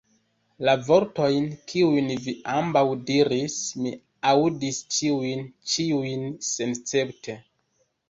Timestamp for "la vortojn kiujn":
0.69-2.09